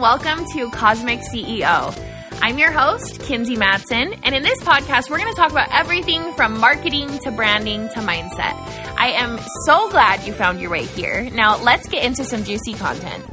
[0.00, 1.92] welcome to Cosmic CEO.
[2.40, 6.32] I'm your host, Kinsey Matson, and in this podcast, we're going to talk about everything
[6.34, 8.54] from marketing to branding to mindset.
[8.96, 11.28] I am so glad you found your way here.
[11.30, 13.24] Now, let's get into some juicy content.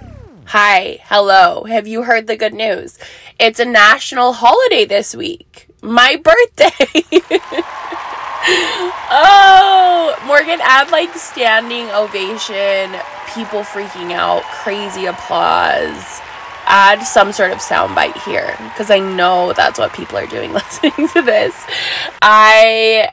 [0.45, 1.65] Hi, hello.
[1.65, 2.97] Have you heard the good news?
[3.37, 5.67] It's a national holiday this week.
[5.83, 6.71] My birthday.
[9.11, 12.99] oh, Morgan, add like standing ovation,
[13.35, 16.21] people freaking out, crazy applause.
[16.65, 21.07] Add some sort of soundbite here because I know that's what people are doing listening
[21.09, 21.65] to this.
[22.21, 23.11] I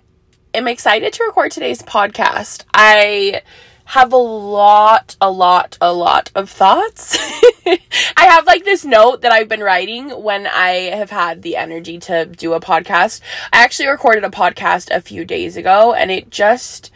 [0.55, 2.65] am excited to record today's podcast.
[2.73, 3.43] I
[3.85, 7.19] have a lot, a lot, a lot of thoughts.
[7.67, 11.99] I have like this note that I've been writing when I have had the energy
[12.01, 13.21] to do a podcast.
[13.53, 16.92] I actually recorded a podcast a few days ago and it just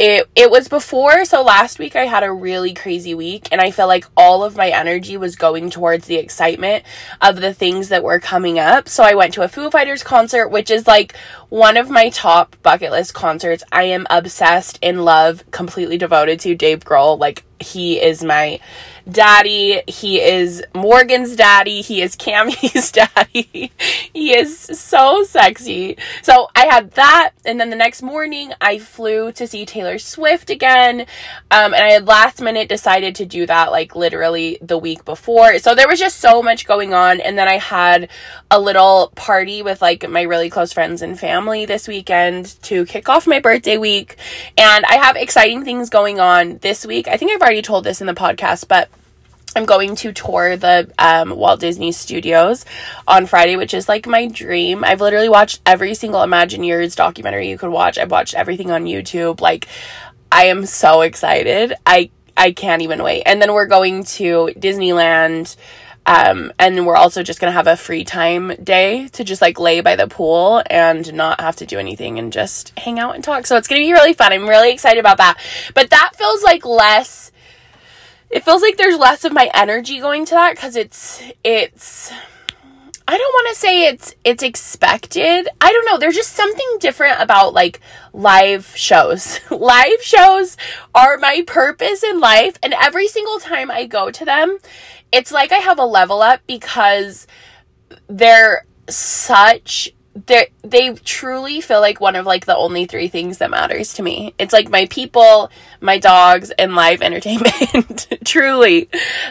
[0.00, 3.70] it it was before so last week I had a really crazy week and I
[3.70, 6.84] felt like all of my energy was going towards the excitement
[7.20, 8.88] of the things that were coming up.
[8.88, 11.14] So I went to a Foo Fighters concert which is like
[11.50, 13.62] one of my top bucket list concerts.
[13.70, 17.18] I am obsessed in love, completely devoted to Dave Grohl.
[17.18, 18.60] Like he is my
[19.10, 19.82] daddy.
[19.86, 21.82] He is Morgan's daddy.
[21.82, 23.72] He is Cammy's daddy.
[24.12, 25.96] he is so sexy.
[26.22, 27.32] So I had that.
[27.44, 31.00] And then the next morning, I flew to see Taylor Swift again.
[31.50, 35.58] Um, and I had last minute decided to do that like literally the week before.
[35.58, 37.20] So there was just so much going on.
[37.20, 38.08] And then I had
[38.50, 43.08] a little party with like my really close friends and family this weekend to kick
[43.08, 44.16] off my birthday week.
[44.56, 47.08] And I have exciting things going on this week.
[47.08, 48.88] I think I've already told this in the podcast, but
[49.56, 52.64] I'm going to tour the um, Walt Disney Studios
[53.08, 54.84] on Friday, which is like my dream.
[54.84, 57.98] I've literally watched every single Imagineers documentary you could watch.
[57.98, 59.40] I've watched everything on YouTube.
[59.40, 59.66] Like,
[60.30, 61.74] I am so excited.
[61.84, 63.24] I I can't even wait.
[63.26, 65.56] And then we're going to Disneyland.
[66.10, 69.80] Um, and we're also just gonna have a free time day to just like lay
[69.80, 73.46] by the pool and not have to do anything and just hang out and talk.
[73.46, 74.32] So it's gonna be really fun.
[74.32, 75.38] I'm really excited about that.
[75.72, 77.30] But that feels like less
[78.28, 82.12] it feels like there's less of my energy going to that because it's it's
[83.06, 85.48] I don't want to say it's it's expected.
[85.60, 85.98] I don't know.
[85.98, 87.80] There's just something different about like
[88.12, 89.40] live shows.
[89.50, 90.56] live shows
[90.94, 94.58] are my purpose in life and every single time I go to them,
[95.12, 97.26] it's like I have a level up because
[98.08, 99.92] they're such
[100.26, 104.02] they they truly feel like one of like the only three things that matters to
[104.02, 104.34] me.
[104.38, 105.50] It's like my people,
[105.80, 108.08] my dogs, and live entertainment.
[108.24, 108.88] truly,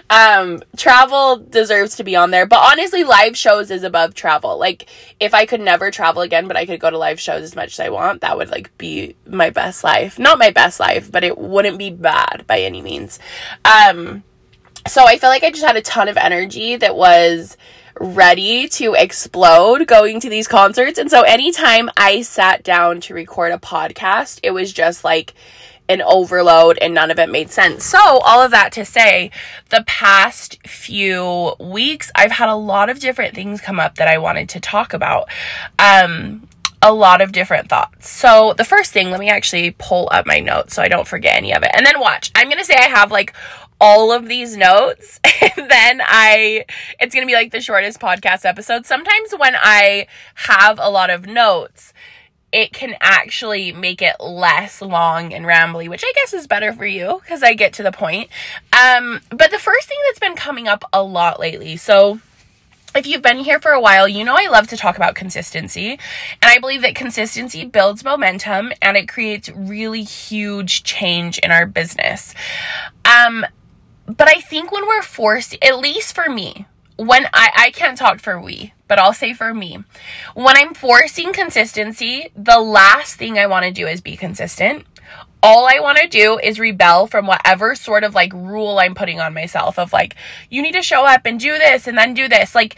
[0.10, 4.58] um, travel deserves to be on there, but honestly, live shows is above travel.
[4.58, 4.88] Like
[5.20, 7.74] if I could never travel again, but I could go to live shows as much
[7.74, 10.18] as I want, that would like be my best life.
[10.18, 13.20] Not my best life, but it wouldn't be bad by any means.
[13.66, 14.24] Um,
[14.88, 17.58] so I feel like I just had a ton of energy that was
[18.00, 20.98] ready to explode going to these concerts.
[20.98, 25.34] And so anytime I sat down to record a podcast, it was just like
[25.90, 27.84] an overload and none of it made sense.
[27.84, 29.32] So, all of that to say,
[29.70, 34.20] the past few weeks, I've had a lot of different things come up that I
[34.20, 35.28] wanted to talk about.
[35.80, 36.48] Um,
[36.82, 38.08] a lot of different thoughts.
[38.08, 41.36] So, the first thing, let me actually pull up my notes so I don't forget
[41.36, 41.72] any of it.
[41.74, 42.32] And then watch.
[42.36, 43.34] I'm going to say I have like
[43.80, 46.66] all of these notes and then I
[47.00, 48.86] it's going to be like the shortest podcast episode.
[48.86, 51.94] Sometimes when I have a lot of notes,
[52.52, 56.86] it can actually make it less long and rambly, which I guess is better for
[56.86, 58.30] you because I get to the point.
[58.74, 62.20] Um, but the first thing that's been coming up a lot lately, so
[62.96, 65.92] if you've been here for a while, you know I love to talk about consistency.
[65.92, 66.00] And
[66.42, 72.34] I believe that consistency builds momentum and it creates really huge change in our business.
[73.06, 73.46] Um,
[74.10, 76.66] but I think when we're forced, at least for me,
[76.96, 79.84] when I, I can't talk for we, but I'll say for me,
[80.34, 84.86] when I'm forcing consistency, the last thing I want to do is be consistent.
[85.42, 89.22] All I want to do is rebel from whatever sort of like rule I'm putting
[89.22, 90.16] on myself of like,
[90.50, 92.54] you need to show up and do this and then do this.
[92.54, 92.76] Like,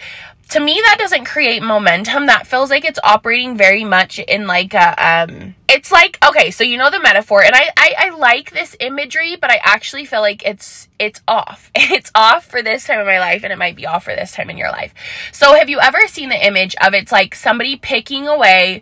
[0.51, 4.73] to me that doesn't create momentum that feels like it's operating very much in like
[4.73, 8.51] a um it's like okay so you know the metaphor and I, I i like
[8.51, 12.99] this imagery but i actually feel like it's it's off it's off for this time
[12.99, 14.93] of my life and it might be off for this time in your life
[15.31, 18.81] so have you ever seen the image of it's like somebody picking away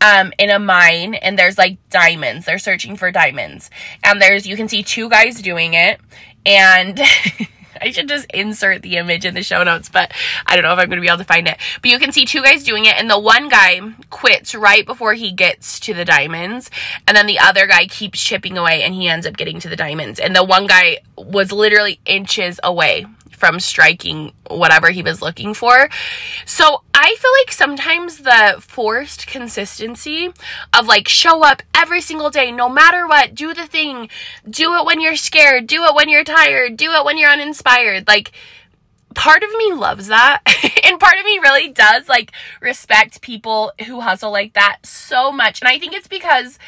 [0.00, 2.44] um, in a mine and there's like diamonds.
[2.44, 3.70] They're searching for diamonds.
[4.02, 5.98] And there's, you can see two guys doing it.
[6.44, 7.00] And
[7.84, 10.12] I should just insert the image in the show notes, but
[10.46, 11.58] I don't know if I'm going to be able to find it.
[11.82, 15.12] But you can see two guys doing it, and the one guy quits right before
[15.12, 16.70] he gets to the diamonds,
[17.06, 19.76] and then the other guy keeps chipping away, and he ends up getting to the
[19.76, 20.18] diamonds.
[20.18, 25.90] And the one guy was literally inches away from striking whatever he was looking for.
[26.46, 30.30] So I feel like sometimes the forced consistency
[30.72, 34.08] of like show up every single day, no matter what, do the thing,
[34.48, 38.08] do it when you're scared, do it when you're tired, do it when you're uninspired.
[38.08, 38.32] Like,
[39.14, 40.40] part of me loves that.
[40.82, 45.60] and part of me really does like respect people who hustle like that so much.
[45.60, 46.58] And I think it's because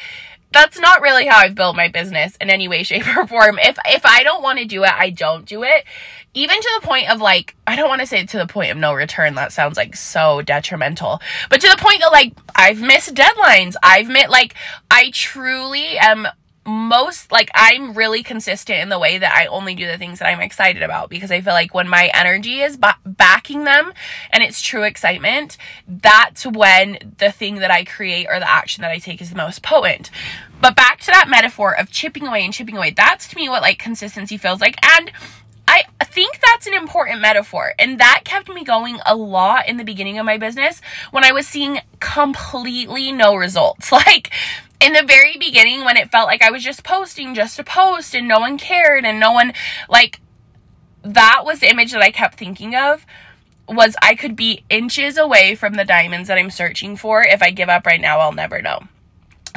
[0.51, 3.59] that's not really how I've built my business in any way, shape, or form.
[3.59, 5.85] If if I don't want to do it, I don't do it.
[6.33, 8.77] Even to the point of like, I don't want to say to the point of
[8.77, 9.35] no return.
[9.35, 11.19] That sounds like so detrimental.
[11.49, 13.75] But to the point that like I've missed deadlines.
[13.81, 14.55] I've met like
[14.89, 16.27] I truly am
[16.67, 20.27] most like I'm really consistent in the way that I only do the things that
[20.27, 23.93] I'm excited about because I feel like when my energy is ba- backing them
[24.31, 28.91] and it's true excitement, that's when the thing that I create or the action that
[28.91, 30.11] I take is the most potent.
[30.59, 33.61] But back to that metaphor of chipping away and chipping away, that's to me what
[33.61, 34.75] like consistency feels like.
[34.83, 35.11] And
[35.67, 37.73] I think that's an important metaphor.
[37.77, 40.81] And that kept me going a lot in the beginning of my business
[41.11, 43.91] when I was seeing completely no results.
[44.07, 44.31] Like,
[44.79, 48.13] in the very beginning when it felt like I was just posting just to post
[48.13, 49.53] and no one cared and no one
[49.89, 50.21] like
[51.03, 53.05] that was the image that I kept thinking of
[53.67, 57.23] was I could be inches away from the diamonds that I'm searching for.
[57.23, 58.83] If I give up right now, I'll never know.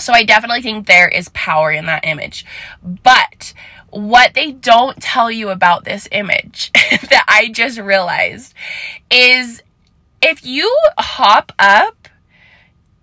[0.01, 2.45] So I definitely think there is power in that image.
[2.83, 3.53] But
[3.91, 8.55] what they don't tell you about this image that I just realized
[9.11, 9.63] is
[10.23, 12.09] if you hop up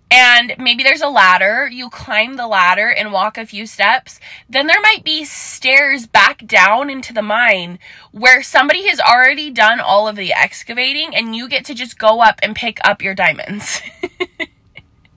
[0.10, 4.68] and maybe there's a ladder, you climb the ladder and walk a few steps, then
[4.68, 7.78] there might be stairs back down into the mine
[8.12, 12.22] where somebody has already done all of the excavating and you get to just go
[12.22, 13.82] up and pick up your diamonds.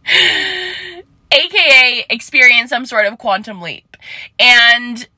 [1.31, 3.97] AKA experience some sort of quantum leap.
[4.39, 5.09] And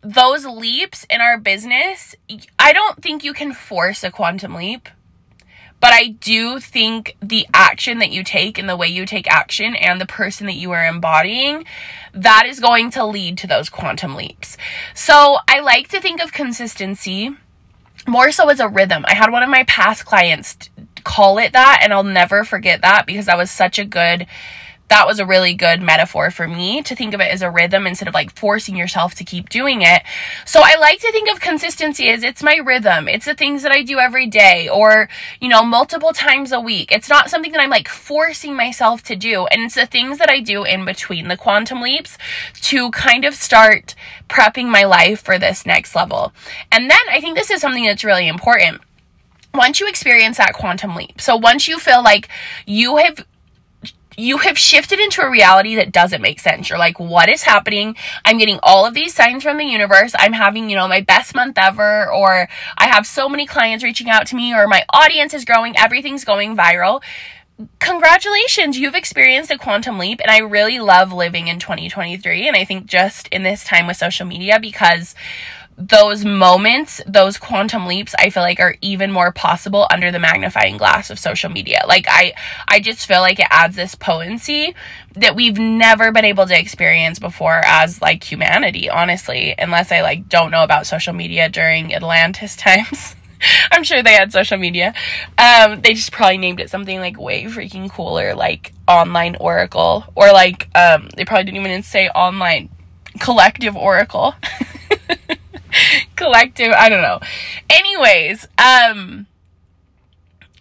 [0.00, 2.14] those leaps in our business,
[2.58, 4.88] I don't think you can force a quantum leap.
[5.80, 9.76] But I do think the action that you take and the way you take action
[9.76, 11.66] and the person that you are embodying,
[12.12, 14.56] that is going to lead to those quantum leaps.
[14.92, 17.30] So I like to think of consistency
[18.08, 19.04] more so as a rhythm.
[19.06, 20.56] I had one of my past clients
[21.04, 24.26] call it that, and I'll never forget that because that was such a good
[24.88, 27.86] that was a really good metaphor for me to think of it as a rhythm
[27.86, 30.02] instead of like forcing yourself to keep doing it.
[30.44, 33.08] So I like to think of consistency as it's my rhythm.
[33.08, 35.08] It's the things that I do every day or,
[35.40, 36.90] you know, multiple times a week.
[36.90, 39.46] It's not something that I'm like forcing myself to do.
[39.46, 42.16] And it's the things that I do in between the quantum leaps
[42.62, 43.94] to kind of start
[44.28, 46.32] prepping my life for this next level.
[46.72, 48.80] And then I think this is something that's really important
[49.54, 52.28] once you experience that quantum leap, so once you feel like
[52.66, 53.26] you have
[54.18, 56.68] you have shifted into a reality that doesn't make sense.
[56.68, 57.96] You're like, what is happening?
[58.24, 60.12] I'm getting all of these signs from the universe.
[60.18, 64.10] I'm having, you know, my best month ever, or I have so many clients reaching
[64.10, 67.00] out to me, or my audience is growing, everything's going viral.
[67.78, 72.48] Congratulations, you've experienced a quantum leap, and I really love living in 2023.
[72.48, 75.14] And I think just in this time with social media because
[75.78, 80.76] those moments, those quantum leaps, I feel like are even more possible under the magnifying
[80.76, 81.84] glass of social media.
[81.86, 82.32] Like I
[82.66, 84.74] I just feel like it adds this potency
[85.14, 90.28] that we've never been able to experience before as like humanity, honestly, unless I like
[90.28, 93.14] don't know about social media during Atlantis times.
[93.70, 94.94] I'm sure they had social media.
[95.38, 100.32] Um, they just probably named it something like way freaking cooler, like online oracle, or
[100.32, 102.68] like um, they probably didn't even say online
[103.20, 104.34] collective oracle.
[106.16, 107.20] collective i don't know.
[107.70, 109.26] Anyways um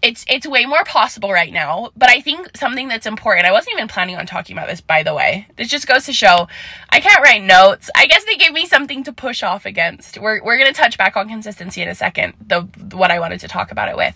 [0.02, 3.74] it's it's way more possible right now but i think something that's important i wasn't
[3.74, 5.48] even planning on talking about this by the way.
[5.56, 6.48] This just goes to show
[6.90, 7.90] i can't write notes.
[7.96, 10.18] I guess they gave me something to push off against.
[10.20, 12.62] We're, we're gonna touch back on consistency in a second the
[12.96, 14.16] what i wanted to talk about it with.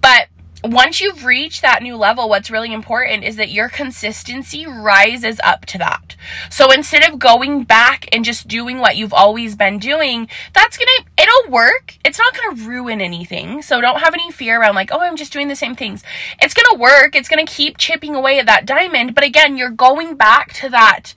[0.00, 0.28] But
[0.62, 5.64] once you've reached that new level, what's really important is that your consistency rises up
[5.66, 6.16] to that.
[6.50, 11.06] So instead of going back and just doing what you've always been doing, that's gonna,
[11.18, 11.96] it'll work.
[12.04, 13.62] It's not gonna ruin anything.
[13.62, 16.02] So don't have any fear around like, oh, I'm just doing the same things.
[16.40, 17.16] It's gonna work.
[17.16, 19.14] It's gonna keep chipping away at that diamond.
[19.14, 21.14] But again, you're going back to that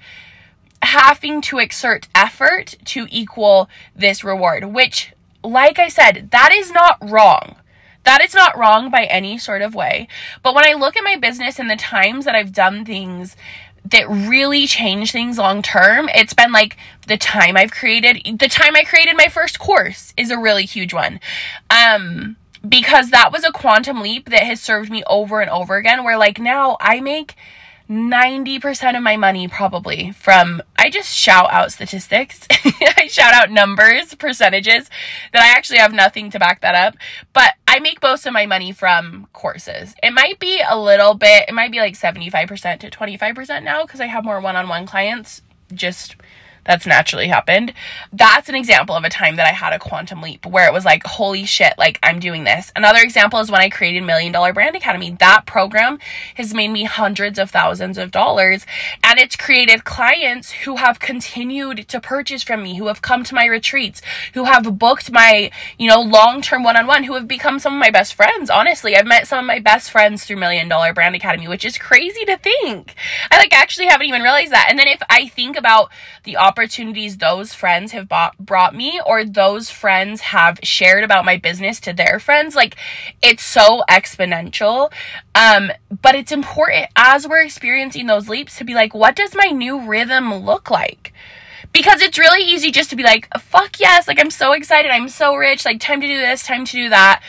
[0.81, 6.97] having to exert effort to equal this reward, which, like I said, that is not
[7.01, 7.55] wrong.
[8.03, 10.07] That is not wrong by any sort of way.
[10.41, 13.36] But when I look at my business and the times that I've done things
[13.86, 18.75] that really change things long term, it's been like the time I've created, the time
[18.75, 21.19] I created my first course is a really huge one.
[21.69, 26.03] Um, because that was a quantum leap that has served me over and over again
[26.03, 27.36] where like now I make
[27.90, 32.48] 90% of my money probably from I just shout out statistics.
[32.52, 34.90] I shout out numbers, percentages
[35.32, 36.96] that I actually have nothing to back that up,
[37.34, 39.96] but I make most of my money from courses.
[40.02, 44.00] It might be a little bit, it might be like 75% to 25% now cuz
[44.00, 45.42] I have more one-on-one clients
[45.74, 46.16] just
[46.65, 47.74] that's naturally happened.
[48.12, 50.86] That's an example of a time that I had a quantum leap where it was
[50.86, 52.72] like, holy shit, like I'm doing this.
[52.75, 55.12] Another example is when I created Million Dollar Brand Academy.
[55.20, 56.00] That program
[56.36, 58.65] has made me hundreds of thousands of dollars
[59.03, 63.36] and it's created clients who have continued to purchase from me, who have come to
[63.36, 64.01] my retreats,
[64.34, 68.13] who have booked my, you know, long-term one-on-one, who have become some of my best
[68.13, 68.50] friends.
[68.50, 71.77] Honestly, I've met some of my best friends through Million Dollar Brand Academy, which is
[71.77, 72.96] crazy to think.
[73.29, 74.67] I like actually haven't even realized that.
[74.70, 75.91] And then if I think about
[76.24, 81.36] the opportunities those friends have bought, brought me or those friends have shared about my
[81.36, 82.75] business to their friends like
[83.24, 84.91] it's so exponential.
[85.33, 89.48] Um but it's important as we're experiencing those leaps to be like what does my
[89.48, 91.12] new rhythm look like?
[91.72, 95.10] Because it's really easy just to be like fuck yes like i'm so excited i'm
[95.10, 97.24] so rich like time to do this time to do that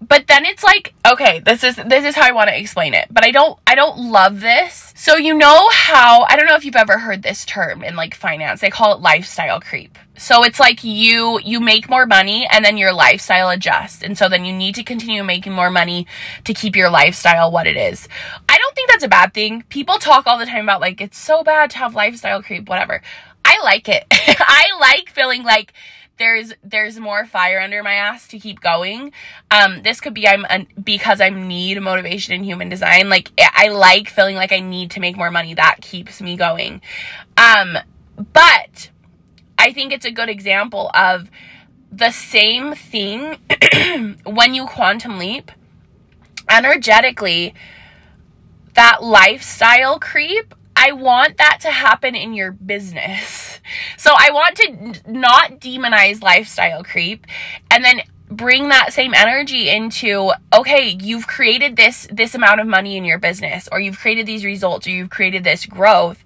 [0.00, 3.06] but then it's like okay this is this is how i want to explain it
[3.10, 4.92] but i don't i don't love this.
[4.96, 8.14] So you know how i don't know if you've ever heard this term in like
[8.14, 9.98] finance they call it lifestyle creep.
[10.16, 14.28] So it's like you you make more money and then your lifestyle adjusts and so
[14.28, 16.06] then you need to continue making more money
[16.44, 18.08] to keep your lifestyle what it is.
[18.48, 19.62] I don't think that's a bad thing.
[19.68, 23.02] People talk all the time about like it's so bad to have lifestyle creep whatever.
[23.44, 24.04] I like it.
[24.10, 25.72] I like feeling like
[26.20, 29.10] there's there's more fire under my ass to keep going.
[29.50, 30.46] Um, this could be I'm
[30.80, 33.08] because I need motivation in human design.
[33.08, 35.54] Like I like feeling like I need to make more money.
[35.54, 36.82] That keeps me going.
[37.36, 37.78] Um,
[38.32, 38.90] but
[39.58, 41.30] I think it's a good example of
[41.90, 43.38] the same thing
[44.24, 45.50] when you quantum leap
[46.48, 47.54] energetically
[48.74, 53.49] that lifestyle creep I want that to happen in your business.
[53.96, 57.26] So I want to not demonize lifestyle creep
[57.70, 62.96] and then bring that same energy into okay you've created this this amount of money
[62.96, 66.22] in your business or you've created these results or you've created this growth.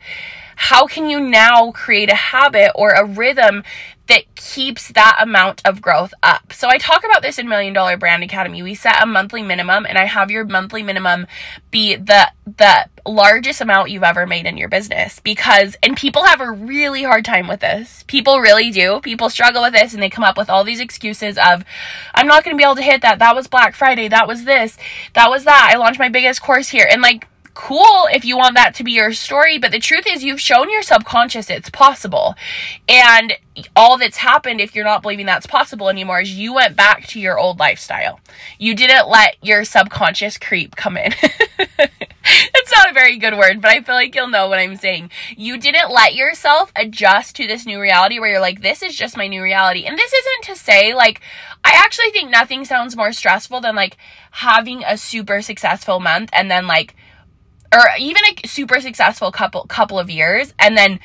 [0.56, 3.64] How can you now create a habit or a rhythm
[4.06, 6.52] that keeps that amount of growth up.
[6.52, 8.62] So I talk about this in Million Dollar Brand Academy.
[8.62, 11.26] We set a monthly minimum and I have your monthly minimum
[11.70, 16.40] be the the largest amount you've ever made in your business because and people have
[16.40, 18.04] a really hard time with this.
[18.06, 19.00] People really do.
[19.00, 21.64] People struggle with this and they come up with all these excuses of
[22.14, 23.18] I'm not going to be able to hit that.
[23.18, 24.08] That was Black Friday.
[24.08, 24.76] That was this.
[25.14, 25.70] That was that.
[25.72, 26.86] I launched my biggest course here.
[26.90, 30.24] And like cool if you want that to be your story, but the truth is
[30.24, 32.34] you've shown your subconscious it's possible.
[32.88, 33.34] And
[33.76, 37.20] all that's happened if you're not believing that's possible anymore is you went back to
[37.20, 38.20] your old lifestyle.
[38.58, 41.14] You didn't let your subconscious creep come in.
[42.26, 45.10] it's not a very good word, but I feel like you'll know what I'm saying.
[45.36, 49.16] You didn't let yourself adjust to this new reality where you're like, this is just
[49.16, 49.84] my new reality.
[49.84, 51.20] And this isn't to say, like,
[51.62, 53.96] I actually think nothing sounds more stressful than like
[54.32, 56.94] having a super successful month and then like
[57.74, 61.00] or even a super successful couple couple of years and then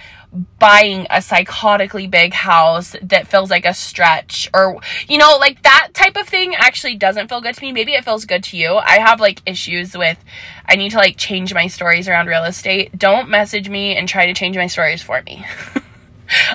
[0.60, 5.90] buying a psychotically big house that feels like a stretch or you know like that
[5.94, 8.76] type of thing actually doesn't feel good to me maybe it feels good to you
[8.76, 10.24] i have like issues with
[10.68, 14.28] i need to like change my stories around real estate don't message me and try
[14.28, 15.44] to change my stories for me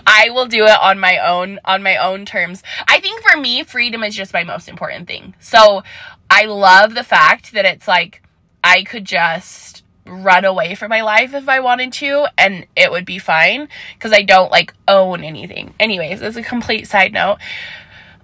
[0.07, 2.63] I will do it on my own on my own terms.
[2.87, 5.35] I think for me freedom is just my most important thing.
[5.41, 5.83] So
[6.31, 8.23] I love the fact that it's like
[8.63, 9.74] I could just
[10.07, 14.13] run away from my life if I wanted to and it would be fine because
[14.13, 15.75] I don't like own anything.
[15.81, 17.39] Anyways, it's a complete side note.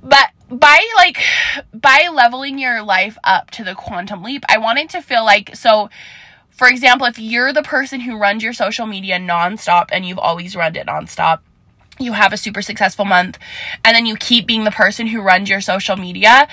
[0.03, 1.19] But by like
[1.73, 5.89] by leveling your life up to the quantum leap, I wanted to feel like so
[6.51, 10.55] for example, if you're the person who runs your social media nonstop and you've always
[10.55, 11.41] run it nonstop,
[11.99, 13.39] you have a super successful month
[13.83, 16.49] and then you keep being the person who runs your social media,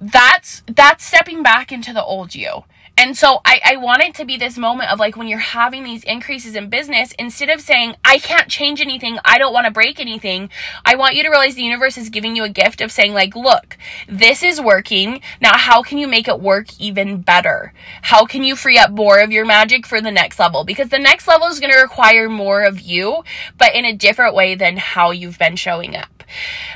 [0.00, 2.64] that's that's stepping back into the old you
[3.00, 5.84] and so I, I want it to be this moment of like when you're having
[5.84, 9.70] these increases in business, instead of saying, I can't change anything, I don't want to
[9.70, 10.50] break anything,
[10.84, 13.34] I want you to realize the universe is giving you a gift of saying, like,
[13.34, 15.22] look, this is working.
[15.40, 17.72] Now, how can you make it work even better?
[18.02, 20.64] How can you free up more of your magic for the next level?
[20.64, 23.24] Because the next level is going to require more of you,
[23.56, 26.22] but in a different way than how you've been showing up.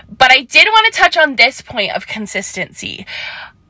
[0.08, 3.04] But I did want to touch on this point of consistency.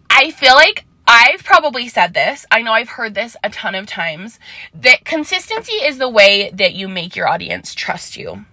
[0.09, 2.47] I feel like I've probably said this.
[2.51, 4.39] I know I've heard this a ton of times
[4.75, 8.47] that consistency is the way that you make your audience trust you.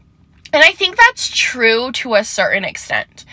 [0.54, 3.24] And I think that's true to a certain extent.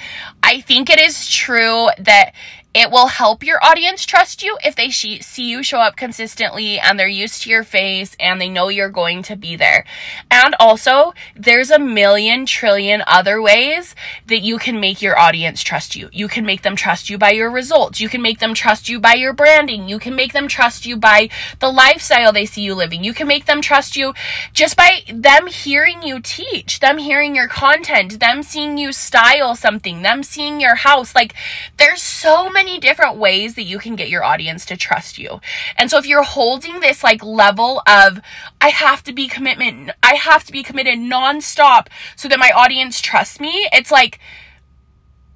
[0.42, 2.32] I think it is true that
[2.78, 6.96] it will help your audience trust you if they see you show up consistently and
[6.96, 9.84] they're used to your face and they know you're going to be there.
[10.30, 15.96] And also, there's a million trillion other ways that you can make your audience trust
[15.96, 16.08] you.
[16.12, 17.98] You can make them trust you by your results.
[17.98, 19.88] You can make them trust you by your branding.
[19.88, 23.02] You can make them trust you by the lifestyle they see you living.
[23.02, 24.14] You can make them trust you
[24.52, 30.02] just by them hearing you teach, them hearing your content, them seeing you style something,
[30.02, 31.12] them seeing your house.
[31.16, 31.34] Like,
[31.76, 35.40] there's so many many different ways that you can get your audience to trust you.
[35.76, 38.20] And so if you're holding this like level of,
[38.60, 43.00] I have to be commitment, I have to be committed nonstop so that my audience
[43.00, 44.20] trusts me, it's like,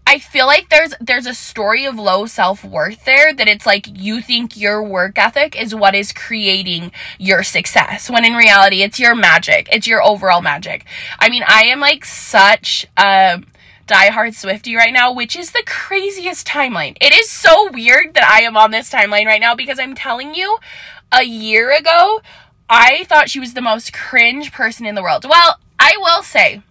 [0.05, 4.21] I feel like there's there's a story of low self-worth there that it's like you
[4.21, 9.15] think your work ethic is what is creating your success when in reality it's your
[9.15, 9.69] magic.
[9.73, 10.85] It's your overall magic.
[11.21, 13.43] I mean, I am like such a
[13.93, 16.97] diehard Swifty right now, which is the craziest timeline.
[17.01, 20.35] It is so weird that I am on this timeline right now because I'm telling
[20.35, 20.59] you,
[21.13, 22.23] a year ago,
[22.69, 25.27] I thought she was the most cringe person in the world.
[25.29, 26.63] Well, I will say,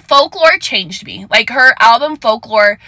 [0.00, 1.26] folklore changed me.
[1.28, 2.78] Like her album Folklore,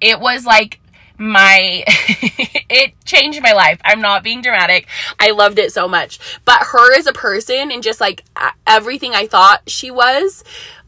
[0.00, 0.80] it was like
[1.18, 3.80] my it changed my life.
[3.84, 4.86] I'm not being dramatic.
[5.18, 6.18] I loved it so much.
[6.46, 8.24] But her as a person and just like
[8.66, 10.42] everything I thought she was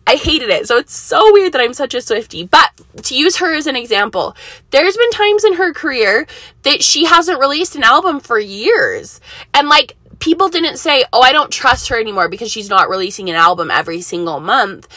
[0.06, 0.66] I hated it.
[0.66, 2.44] So it's so weird that I'm such a Swifty.
[2.44, 2.70] But
[3.04, 4.36] to use her as an example,
[4.70, 6.26] there's been times in her career
[6.62, 9.20] that she hasn't released an album for years.
[9.54, 13.28] And like, people didn't say, oh, I don't trust her anymore because she's not releasing
[13.28, 14.88] an album every single month.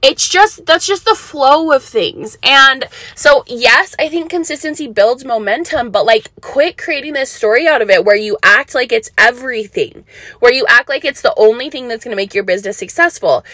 [0.00, 2.38] It's just, that's just the flow of things.
[2.42, 2.84] And
[3.16, 7.90] so, yes, I think consistency builds momentum, but like, quit creating this story out of
[7.90, 10.04] it where you act like it's everything,
[10.38, 13.44] where you act like it's the only thing that's going to make your business successful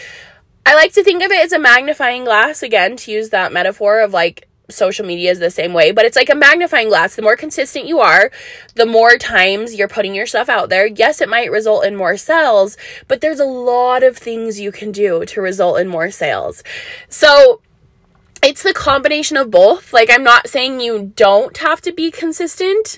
[0.65, 4.01] I like to think of it as a magnifying glass, again, to use that metaphor
[4.01, 7.15] of like social media is the same way, but it's like a magnifying glass.
[7.15, 8.31] The more consistent you are,
[8.73, 10.87] the more times you're putting your stuff out there.
[10.87, 14.91] Yes, it might result in more sales, but there's a lot of things you can
[14.91, 16.63] do to result in more sales.
[17.09, 17.61] So,
[18.41, 19.91] it's the combination of both.
[19.91, 22.97] Like, I'm not saying you don't have to be consistent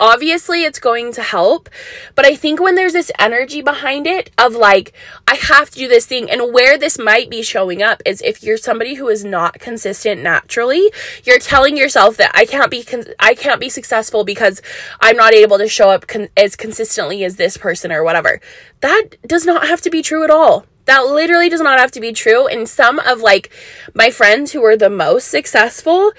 [0.00, 1.68] obviously it's going to help
[2.14, 4.92] but i think when there's this energy behind it of like
[5.28, 8.42] i have to do this thing and where this might be showing up is if
[8.42, 10.90] you're somebody who is not consistent naturally
[11.24, 14.60] you're telling yourself that i can't be con- i can't be successful because
[15.00, 18.40] i'm not able to show up con- as consistently as this person or whatever.
[18.80, 20.66] That does not have to be true at all.
[20.86, 23.50] That literally does not have to be true and some of like
[23.94, 26.12] my friends who are the most successful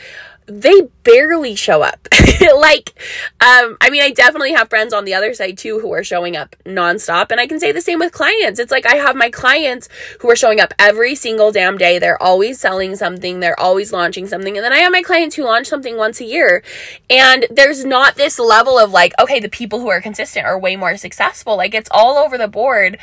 [0.47, 2.07] they barely show up.
[2.57, 2.93] like,
[3.41, 6.35] um, I mean, I definitely have friends on the other side too who are showing
[6.35, 7.31] up nonstop.
[7.31, 8.59] And I can say the same with clients.
[8.59, 11.99] It's like I have my clients who are showing up every single damn day.
[11.99, 14.55] They're always selling something, they're always launching something.
[14.55, 16.63] And then I have my clients who launch something once a year.
[17.09, 20.75] And there's not this level of like, okay, the people who are consistent are way
[20.75, 21.57] more successful.
[21.57, 22.97] Like, it's all over the board.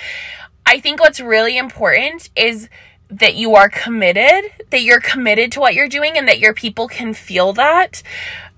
[0.65, 2.69] I think what's really important is
[3.13, 6.89] that you are committed, that you're committed to what you're doing, and that your people
[6.89, 8.03] can feel that.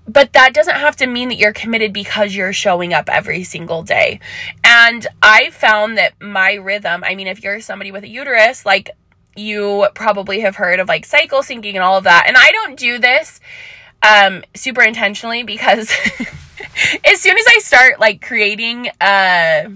[0.07, 3.81] But that doesn't have to mean that you're committed because you're showing up every single
[3.81, 4.19] day.
[4.63, 8.91] And I found that my rhythm, I mean, if you're somebody with a uterus, like
[9.35, 12.25] you probably have heard of like cycle syncing and all of that.
[12.27, 13.39] And I don't do this
[14.03, 15.89] um super intentionally because
[17.05, 19.69] as soon as I start like creating uh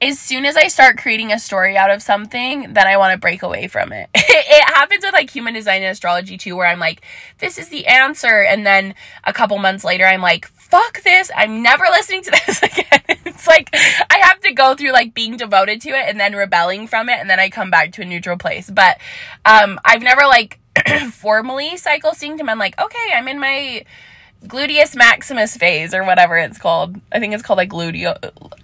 [0.00, 3.18] as soon as I start creating a story out of something, then I want to
[3.18, 4.08] break away from it.
[4.14, 7.02] it happens with like human design and astrology too, where I'm like,
[7.38, 8.44] this is the answer.
[8.44, 11.30] And then a couple months later, I'm like, fuck this.
[11.36, 13.02] I'm never listening to this again.
[13.26, 16.86] it's like I have to go through like being devoted to it and then rebelling
[16.86, 17.18] from it.
[17.18, 18.70] And then I come back to a neutral place.
[18.70, 18.98] But
[19.44, 20.60] um, I've never like
[21.10, 23.84] formally cycle synced and I'm like, okay, I'm in my
[24.46, 27.00] gluteus maximus phase or whatever it's called.
[27.12, 28.16] I think it's called like gluteo.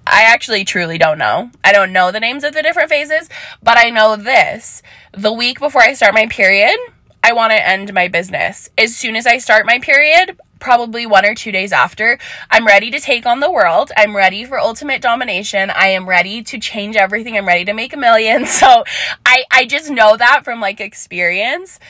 [0.07, 1.51] I actually truly don't know.
[1.63, 3.29] I don't know the names of the different phases,
[3.63, 4.83] but I know this.
[5.13, 6.79] The week before I start my period,
[7.23, 8.69] I want to end my business.
[8.77, 12.19] As soon as I start my period, probably one or two days after,
[12.51, 13.93] I'm ready to take on the world.
[13.97, 15.71] I'm ready for ultimate domination.
[15.71, 17.37] I am ready to change everything.
[17.37, 18.47] I'm ready to make a million.
[18.55, 18.85] So
[19.27, 21.81] I, I just know that from like experience.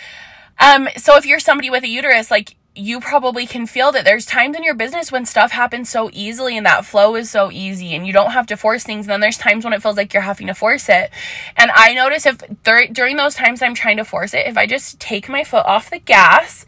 [0.58, 4.26] Um, so if you're somebody with a uterus, like you probably can feel that there's
[4.26, 7.94] times in your business when stuff happens so easily and that flow is so easy
[7.94, 9.06] and you don't have to force things.
[9.06, 11.10] And then there's times when it feels like you're having to force it.
[11.56, 14.66] And I notice if dur- during those times I'm trying to force it, if I
[14.66, 16.66] just take my foot off the gas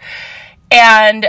[0.71, 1.27] and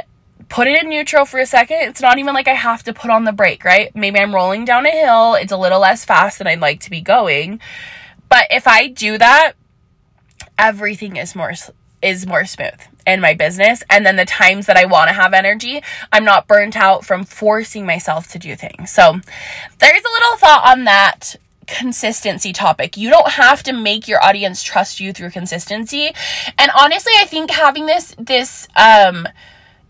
[0.47, 3.09] put it in neutral for a second, it's not even like I have to put
[3.09, 3.93] on the brake, right?
[3.95, 6.91] Maybe I'm rolling down a hill, it's a little less fast than I'd like to
[6.91, 7.59] be going.
[8.29, 9.53] But if I do that,
[10.57, 11.53] everything is more
[12.03, 13.81] is more smooth in my business.
[13.89, 17.23] And then the times that I want to have energy, I'm not burnt out from
[17.23, 18.91] forcing myself to do things.
[18.91, 19.13] So
[19.79, 22.97] there's a little thought on that consistency topic.
[22.97, 26.13] You don't have to make your audience trust you through consistency.
[26.57, 29.27] And honestly, I think having this this um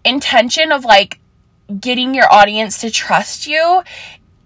[0.05, 1.19] intention of like
[1.81, 3.83] getting your audience to trust you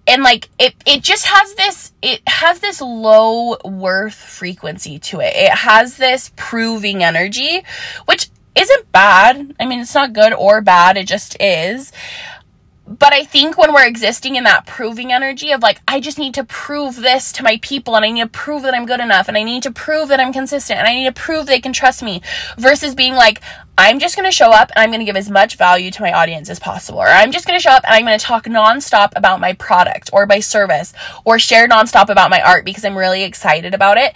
[0.08, 5.34] and like it it just has this it has this low worth frequency to it.
[5.36, 7.64] It has this proving energy,
[8.06, 9.56] which isn't bad.
[9.60, 11.92] I mean, it's not good or bad, it just is.
[12.88, 16.34] But I think when we're existing in that proving energy of like, I just need
[16.34, 19.30] to prove this to my people and I need to prove that I'm good enough
[19.30, 21.72] and I need to prove that I'm consistent and I need to prove they can
[21.72, 22.22] trust me
[22.58, 23.40] versus being like,
[23.78, 26.02] I'm just going to show up and I'm going to give as much value to
[26.02, 27.00] my audience as possible.
[27.00, 29.54] Or I'm just going to show up and I'm going to talk nonstop about my
[29.54, 30.92] product or my service
[31.24, 34.16] or share nonstop about my art because I'm really excited about it.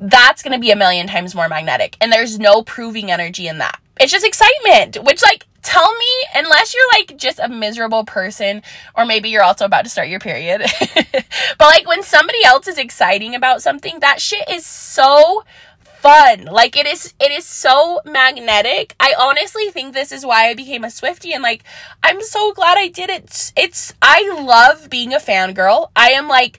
[0.00, 1.96] That's going to be a million times more magnetic.
[2.00, 3.80] And there's no proving energy in that.
[4.00, 8.62] It's just excitement, which like tell me unless you're like just a miserable person
[8.96, 10.62] or maybe you're also about to start your period
[10.94, 15.44] but like when somebody else is exciting about something that shit is so
[15.82, 20.54] fun like it is it is so magnetic i honestly think this is why i
[20.54, 21.62] became a swifty and like
[22.02, 26.58] i'm so glad i did it it's i love being a fangirl i am like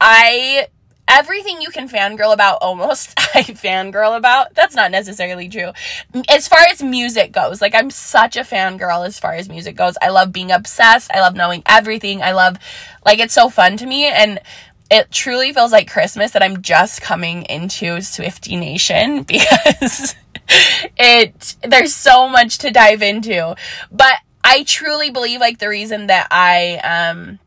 [0.00, 0.68] i
[1.08, 4.54] everything you can fangirl about almost I fangirl about.
[4.54, 5.72] That's not necessarily true.
[6.28, 9.94] As far as music goes, like I'm such a fangirl as far as music goes.
[10.00, 11.10] I love being obsessed.
[11.12, 12.22] I love knowing everything.
[12.22, 12.56] I love
[13.04, 14.40] like it's so fun to me and
[14.90, 20.14] it truly feels like Christmas that I'm just coming into Swifty Nation because
[20.96, 23.56] it there's so much to dive into.
[23.90, 24.14] But
[24.44, 26.76] I truly believe like the reason that I
[27.14, 27.40] um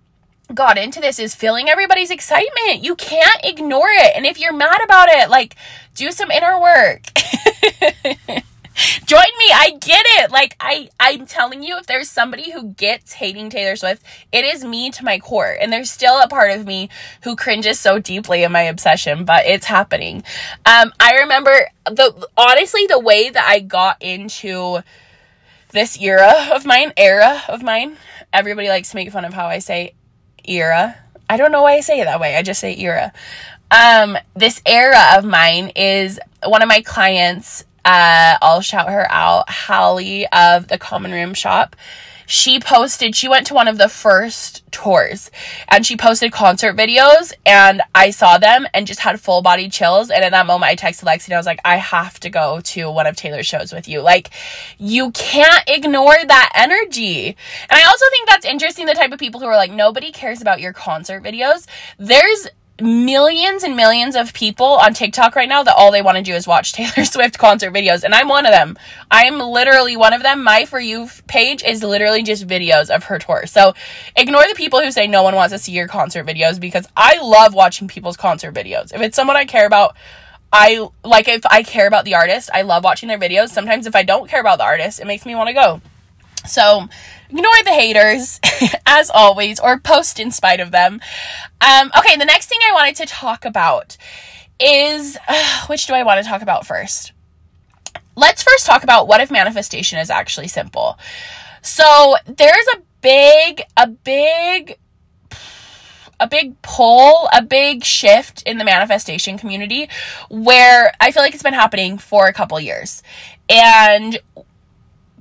[0.54, 2.84] got into this is feeling everybody's excitement.
[2.84, 4.14] You can't ignore it.
[4.16, 5.56] And if you're mad about it, like
[5.96, 7.04] do some inner work.
[9.06, 9.46] Join me.
[9.54, 10.32] I get it.
[10.32, 14.64] Like I I'm telling you if there's somebody who gets hating Taylor Swift, it is
[14.64, 15.56] me to my core.
[15.60, 16.90] And there's still a part of me
[17.24, 20.24] who cringes so deeply in my obsession, but it's happening.
[20.66, 24.82] Um I remember the honestly the way that I got into
[25.72, 27.98] this era of mine, era of mine.
[28.32, 29.94] Everybody likes to make fun of how I say
[30.46, 30.98] era.
[31.30, 32.36] I don't know why I say it that way.
[32.36, 33.14] I just say era.
[33.72, 37.64] Um, this era of mine is one of my clients.
[37.86, 41.76] Uh, I'll shout her out, Hallie of the Common Room Shop
[42.30, 45.32] she posted, she went to one of the first tours
[45.68, 50.12] and she posted concert videos and I saw them and just had full body chills.
[50.12, 52.62] And at that moment, I texted Lexi and I was like, I have to go
[52.62, 54.02] to one of Taylor's shows with you.
[54.02, 54.30] Like,
[54.78, 57.30] you can't ignore that energy.
[57.30, 60.40] And I also think that's interesting the type of people who are like, nobody cares
[60.40, 61.66] about your concert videos.
[61.98, 62.48] There's
[62.82, 66.34] millions and millions of people on TikTok right now that all they want to do
[66.34, 68.04] is watch Taylor Swift concert videos.
[68.04, 68.78] And I'm one of them.
[69.10, 70.44] I'm literally one of them.
[70.44, 73.46] My For You page is literally just videos of her tour.
[73.46, 73.74] So
[74.16, 77.22] ignore the people who say no one wants to see your concert videos because I
[77.22, 78.94] love watching people's concert videos.
[78.94, 79.96] If it's someone I care about,
[80.52, 83.50] I like if I care about the artist, I love watching their videos.
[83.50, 85.82] Sometimes if I don't care about the artist, it makes me want to go.
[86.46, 86.88] So
[87.30, 88.40] ignore the haters
[88.86, 91.00] as always or post in spite of them.
[91.62, 93.98] Um, okay, the next thing I wanted to talk about
[94.60, 97.14] is uh, which do I want to talk about first?
[98.16, 100.98] Let's first talk about what if manifestation is actually simple.
[101.62, 104.78] So there's a big, a big
[106.20, 109.90] a big pull, a big shift in the manifestation community
[110.30, 113.04] where I feel like it's been happening for a couple years.
[113.50, 114.20] And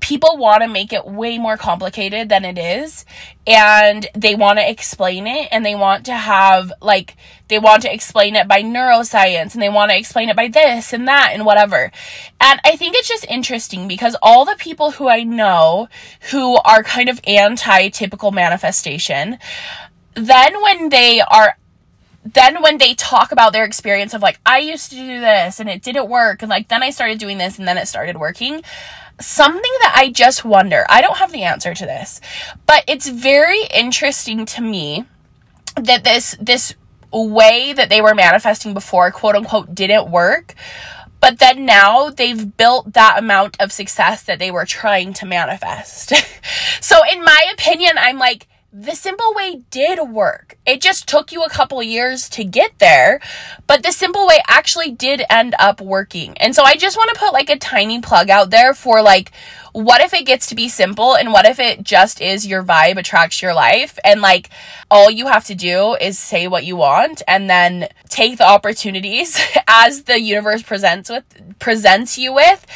[0.00, 3.04] people want to make it way more complicated than it is
[3.46, 7.16] and they want to explain it and they want to have like
[7.48, 10.92] they want to explain it by neuroscience and they want to explain it by this
[10.92, 11.90] and that and whatever.
[12.40, 15.88] And i think it's just interesting because all the people who i know
[16.30, 19.38] who are kind of anti-typical manifestation
[20.14, 21.56] then when they are
[22.24, 25.68] then when they talk about their experience of like i used to do this and
[25.68, 28.62] it didn't work and like then i started doing this and then it started working
[29.20, 30.86] something that I just wonder.
[30.88, 32.20] I don't have the answer to this,
[32.66, 35.04] but it's very interesting to me
[35.76, 36.74] that this this
[37.12, 40.54] way that they were manifesting before, quote unquote, didn't work.
[41.20, 46.12] But then now they've built that amount of success that they were trying to manifest.
[46.80, 50.58] so in my opinion, I'm like, the simple way did work.
[50.66, 53.20] It just took you a couple years to get there,
[53.66, 56.36] but the simple way actually did end up working.
[56.36, 59.32] And so I just want to put like a tiny plug out there for like,
[59.72, 62.98] what if it gets to be simple and what if it just is your vibe
[62.98, 64.50] attracts your life and like
[64.90, 69.40] all you have to do is say what you want and then take the opportunities
[69.68, 71.24] as the universe presents with
[71.58, 72.66] presents you with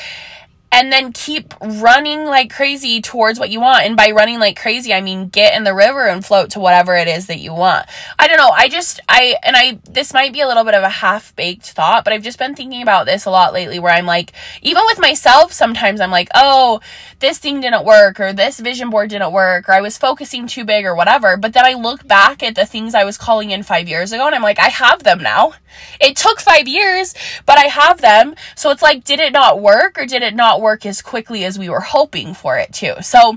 [0.73, 3.85] and then keep running like crazy towards what you want.
[3.85, 6.97] And by running like crazy, I mean get in the river and float to whatever
[6.97, 7.87] it is that you want.
[8.19, 8.49] I don't know.
[8.49, 11.67] I just, I, and I, this might be a little bit of a half baked
[11.67, 14.33] thought, but I've just been thinking about this a lot lately where I'm like,
[14.63, 16.81] even with myself, sometimes I'm like, oh,
[17.21, 20.65] this thing didn't work or this vision board didn't work or I was focusing too
[20.65, 21.37] big or whatever.
[21.37, 24.25] But then I look back at the things I was calling in five years ago
[24.25, 25.53] and I'm like, I have them now.
[26.01, 28.35] It took five years, but I have them.
[28.57, 31.59] So it's like, did it not work or did it not work as quickly as
[31.59, 33.03] we were hoping for it to?
[33.03, 33.37] So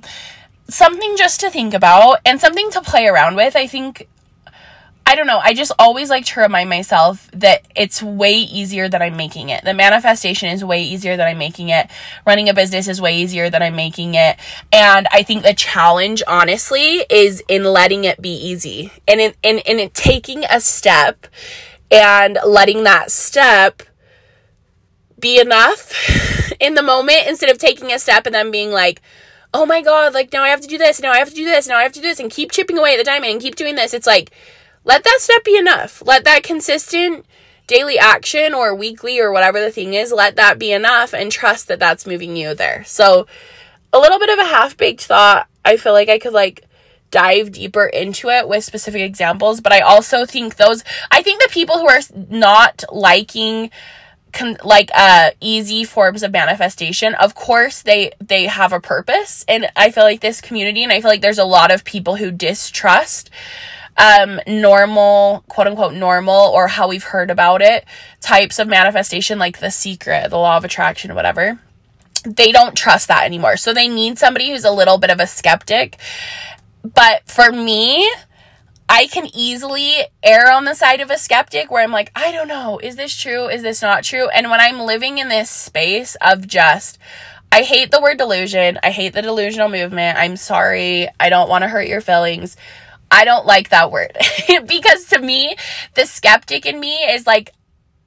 [0.69, 3.55] something just to think about and something to play around with.
[3.55, 4.07] I think
[5.07, 5.38] I don't know.
[5.38, 9.63] I just always like to remind myself that it's way easier than I'm making it.
[9.63, 11.91] The manifestation is way easier than I'm making it.
[12.25, 14.38] Running a business is way easier than I'm making it.
[14.71, 19.59] And I think the challenge, honestly, is in letting it be easy and in, in,
[19.59, 21.27] in taking a step
[21.91, 23.83] and letting that step
[25.19, 29.01] be enough in the moment instead of taking a step and then being like,
[29.54, 31.45] oh my God, like now I have to do this, now I have to do
[31.45, 33.41] this, now I have to do this, and keep chipping away at the diamond and
[33.41, 33.93] keep doing this.
[33.93, 34.32] It's like,
[34.84, 36.04] let that step be enough.
[36.06, 37.25] Let that consistent
[37.67, 41.67] daily action or weekly or whatever the thing is, let that be enough and trust
[41.67, 42.84] that that's moving you there.
[42.86, 43.28] So,
[43.91, 45.47] a little bit of a half baked thought.
[45.63, 46.65] I feel like I could like
[47.12, 51.49] dive deeper into it with specific examples, but I also think those, I think the
[51.49, 53.71] people who are not liking,
[54.35, 57.15] Con, like uh easy forms of manifestation.
[57.15, 60.99] Of course they they have a purpose and i feel like this community and i
[61.01, 63.29] feel like there's a lot of people who distrust
[63.97, 67.85] um normal quote unquote normal or how we've heard about it
[68.21, 71.59] types of manifestation like the secret the law of attraction whatever.
[72.25, 73.55] They don't trust that anymore.
[73.55, 75.97] So they need somebody who's a little bit of a skeptic.
[76.83, 78.09] But for me,
[78.87, 79.93] I can easily
[80.23, 83.15] err on the side of a skeptic where I'm like, I don't know, is this
[83.15, 83.47] true?
[83.47, 84.29] Is this not true?
[84.29, 86.99] And when I'm living in this space of just,
[87.51, 88.79] I hate the word delusion.
[88.83, 90.17] I hate the delusional movement.
[90.17, 91.07] I'm sorry.
[91.19, 92.57] I don't want to hurt your feelings.
[93.09, 94.17] I don't like that word
[94.67, 95.55] because to me,
[95.93, 97.51] the skeptic in me is like,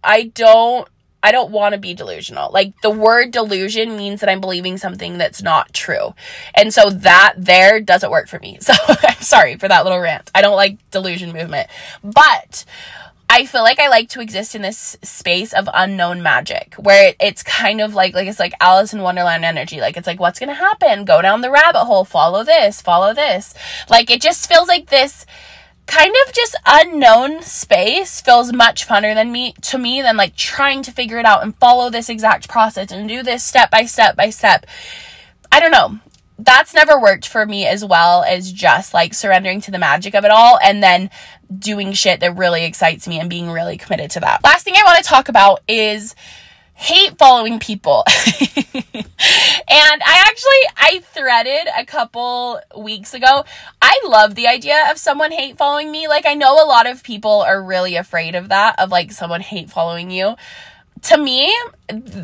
[0.05, 0.89] I don't
[1.23, 2.51] I don't want to be delusional.
[2.53, 6.15] Like the word delusion means that I'm believing something that's not true.
[6.55, 8.59] And so that there doesn't work for me.
[8.69, 10.31] So I'm sorry for that little rant.
[10.35, 11.69] I don't like delusion movement.
[12.05, 12.67] But
[13.31, 17.43] I feel like I like to exist in this space of unknown magic where it's
[17.43, 19.81] kind of like like it's like Alice in Wonderland energy.
[19.81, 21.05] Like it's like what's going to happen?
[21.05, 23.55] Go down the rabbit hole, follow this, follow this.
[23.89, 25.27] Like it just feels like this
[25.89, 30.83] kind of just unknown space feels much funner than me to me than like trying
[30.83, 34.15] to figure it out and follow this exact process and do this step by step
[34.15, 34.67] by step.
[35.51, 35.99] I don't know.
[36.39, 40.25] That's never worked for me as well as just like surrendering to the magic of
[40.25, 41.11] it all and then
[41.59, 44.45] doing shit that really excites me and being really committed to that.
[44.45, 46.15] Last thing I want to talk about is
[46.79, 48.05] hate following people.
[48.07, 49.13] and
[49.69, 53.45] I actually I threaded a couple weeks ago.
[53.83, 56.07] I love the idea of someone hate following me.
[56.07, 59.41] Like I know a lot of people are really afraid of that of like someone
[59.41, 60.37] hate following you.
[61.03, 61.55] To me,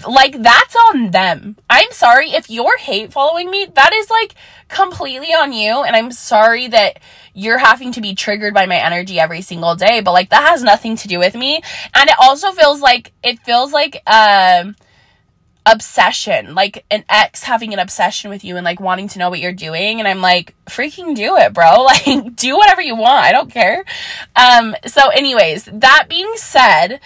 [0.08, 1.56] like that's on them.
[1.70, 3.66] I'm sorry if you're hate following me.
[3.74, 4.34] That is like
[4.68, 6.98] completely on you and I'm sorry that
[7.34, 10.62] you're having to be triggered by my energy every single day, but like that has
[10.62, 11.62] nothing to do with me.
[11.94, 14.76] And it also feels like it feels like um
[15.66, 19.40] obsession, like an ex having an obsession with you and like wanting to know what
[19.40, 19.98] you're doing.
[19.98, 21.86] And I'm like, freaking do it, bro.
[21.94, 23.24] Like, do whatever you want.
[23.24, 23.84] I don't care.
[24.34, 27.00] Um, so, anyways, that being said,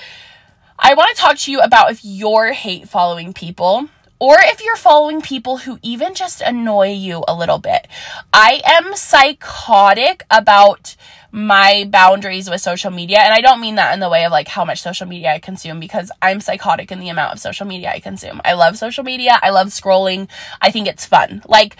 [0.78, 3.88] I want to talk to you about if you're hate following people
[4.20, 7.88] or if you're following people who even just annoy you a little bit.
[8.32, 10.96] I am psychotic about
[11.32, 13.18] my boundaries with social media.
[13.18, 15.40] And I don't mean that in the way of like how much social media I
[15.40, 18.40] consume because I'm psychotic in the amount of social media I consume.
[18.44, 19.38] I love social media.
[19.42, 20.28] I love scrolling.
[20.60, 21.42] I think it's fun.
[21.46, 21.76] Like,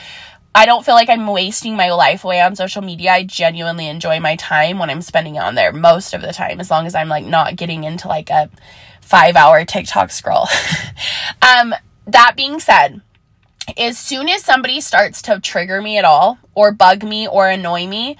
[0.54, 3.12] I don't feel like I'm wasting my life away on social media.
[3.12, 6.58] I genuinely enjoy my time when I'm spending it on there most of the time,
[6.58, 8.50] as long as I'm like not getting into like a
[9.08, 10.46] five hour TikTok scroll.
[11.42, 11.74] um,
[12.06, 13.00] that being said,
[13.78, 17.86] as soon as somebody starts to trigger me at all, or bug me, or annoy
[17.86, 18.16] me,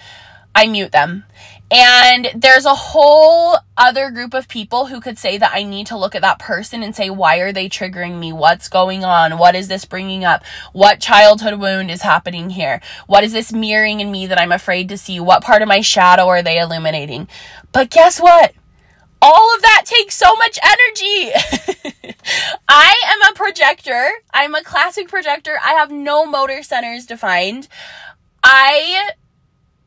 [0.55, 1.25] I mute them.
[1.71, 5.99] And there's a whole other group of people who could say that I need to
[5.99, 8.33] look at that person and say, why are they triggering me?
[8.33, 9.37] What's going on?
[9.37, 10.43] What is this bringing up?
[10.73, 12.81] What childhood wound is happening here?
[13.07, 15.21] What is this mirroring in me that I'm afraid to see?
[15.21, 17.29] What part of my shadow are they illuminating?
[17.73, 18.55] But guess what?
[19.21, 22.15] All of that takes so much energy.
[22.69, 24.11] I am a projector.
[24.33, 25.59] I'm a classic projector.
[25.65, 27.69] I have no motor centers defined.
[28.43, 29.11] I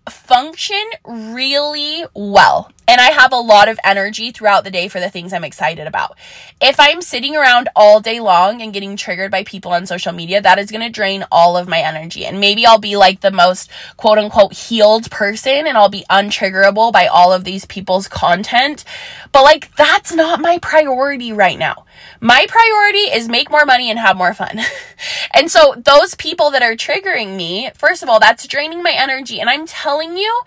[0.09, 2.71] function really well.
[2.91, 5.87] And I have a lot of energy throughout the day for the things I'm excited
[5.87, 6.17] about.
[6.59, 10.41] If I'm sitting around all day long and getting triggered by people on social media,
[10.41, 12.25] that is going to drain all of my energy.
[12.25, 16.91] And maybe I'll be like the most quote unquote healed person and I'll be untriggerable
[16.91, 18.83] by all of these people's content.
[19.31, 21.85] But like, that's not my priority right now.
[22.19, 24.59] My priority is make more money and have more fun.
[25.33, 29.39] and so those people that are triggering me, first of all, that's draining my energy.
[29.39, 30.41] And I'm telling you,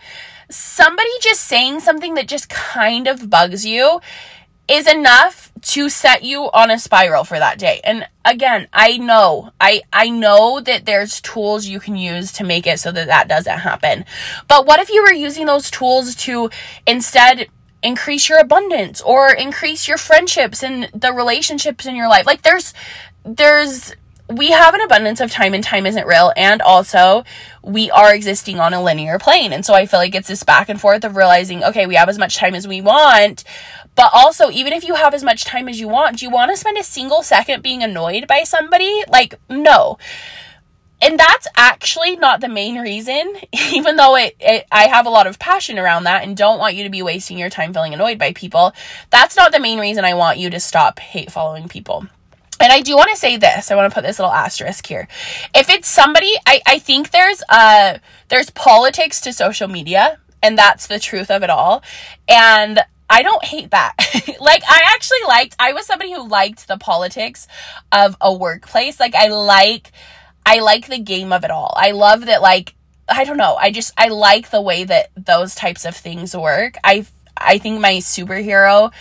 [0.55, 4.01] somebody just saying something that just kind of bugs you
[4.67, 7.81] is enough to set you on a spiral for that day.
[7.85, 12.67] And again, I know, I, I know that there's tools you can use to make
[12.67, 14.05] it so that that doesn't happen.
[14.49, 16.51] But what if you were using those tools to
[16.87, 17.49] instead
[17.85, 22.27] increase your abundance or increase your friendships and the relationships in your life.
[22.27, 22.73] Like there's
[23.25, 23.95] there's
[24.29, 27.25] we have an abundance of time and time isn't real and also
[27.63, 29.53] we are existing on a linear plane.
[29.53, 32.09] And so i feel like it's this back and forth of realizing okay we have
[32.09, 33.45] as much time as we want
[33.95, 36.51] but also even if you have as much time as you want do you want
[36.51, 39.03] to spend a single second being annoyed by somebody?
[39.09, 39.99] Like no.
[41.03, 43.35] And that's actually not the main reason
[43.73, 46.77] even though it, it, i have a lot of passion around that and don't want
[46.77, 48.73] you to be wasting your time feeling annoyed by people.
[49.11, 52.07] That's not the main reason i want you to stop hate following people
[52.61, 53.71] and I do want to say this.
[53.71, 55.09] I want to put this little asterisk here.
[55.55, 60.87] If it's somebody, I, I think there's uh there's politics to social media, and that's
[60.87, 61.83] the truth of it all.
[62.29, 63.95] And I don't hate that.
[64.40, 67.47] like I actually liked I was somebody who liked the politics
[67.93, 68.99] of a workplace.
[68.99, 69.93] Like I like
[70.47, 71.75] I like the game of it all.
[71.77, 72.75] I love that like
[73.09, 73.57] I don't know.
[73.57, 76.77] I just I like the way that those types of things work.
[76.83, 78.93] I I think my superhero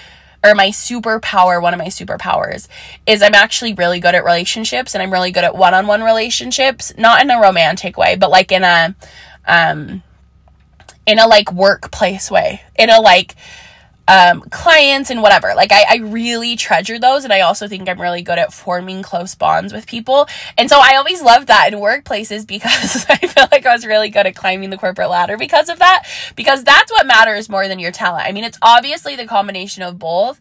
[0.44, 2.68] or my superpower, one of my superpowers
[3.08, 7.22] is I'm actually really good at relationships and I'm really good at one-on-one relationships, not
[7.22, 8.96] in a romantic way, but like in a
[9.48, 10.04] um
[11.06, 12.62] in a like workplace way.
[12.78, 13.36] In a like
[14.08, 15.54] um, clients and whatever.
[15.56, 17.24] Like I, I really treasure those.
[17.24, 20.28] And I also think I'm really good at forming close bonds with people.
[20.58, 24.10] And so I always loved that in workplaces because I feel like I was really
[24.10, 26.04] good at climbing the corporate ladder because of that.
[26.36, 28.28] Because that's what matters more than your talent.
[28.28, 30.40] I mean, it's obviously the combination of both,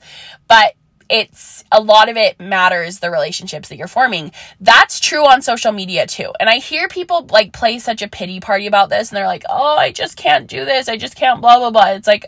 [0.48, 0.74] but
[1.12, 4.32] it's a lot of it matters the relationships that you're forming.
[4.62, 6.32] That's true on social media too.
[6.40, 9.44] And I hear people like play such a pity party about this and they're like,
[9.46, 10.88] "Oh, I just can't do this.
[10.88, 12.24] I just can't blah blah blah." It's like,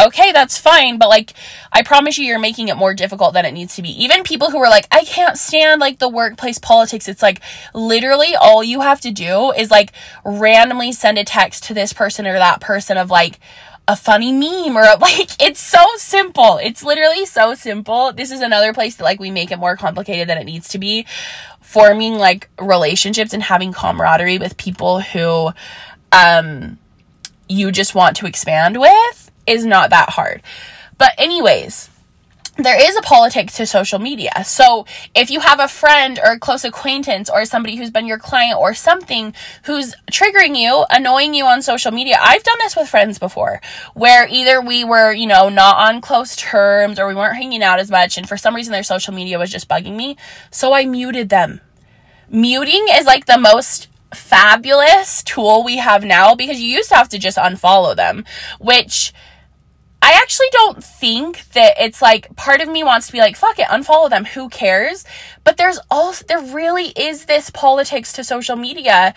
[0.00, 1.34] "Okay, that's fine, but like
[1.72, 4.50] I promise you you're making it more difficult than it needs to be." Even people
[4.50, 7.40] who are like, "I can't stand like the workplace politics." It's like
[7.74, 9.92] literally all you have to do is like
[10.24, 13.38] randomly send a text to this person or that person of like
[13.88, 16.58] a funny meme or a, like it's so simple.
[16.58, 18.12] It's literally so simple.
[18.12, 20.78] This is another place that like we make it more complicated than it needs to
[20.78, 21.06] be.
[21.60, 25.50] Forming like relationships and having camaraderie with people who
[26.12, 26.78] um
[27.48, 30.42] you just want to expand with is not that hard.
[30.98, 31.90] But anyways,
[32.58, 34.44] there is a politics to social media.
[34.44, 38.18] So if you have a friend or a close acquaintance or somebody who's been your
[38.18, 42.88] client or something who's triggering you, annoying you on social media, I've done this with
[42.88, 43.60] friends before
[43.94, 47.78] where either we were, you know, not on close terms or we weren't hanging out
[47.78, 50.16] as much and for some reason their social media was just bugging me.
[50.50, 51.60] So I muted them.
[52.30, 57.08] Muting is like the most fabulous tool we have now because you used to have
[57.10, 58.24] to just unfollow them,
[58.58, 59.12] which
[60.02, 63.58] I actually don't think that it's like part of me wants to be like, fuck
[63.58, 65.04] it, unfollow them, who cares?
[65.42, 69.14] But there's also, there really is this politics to social media.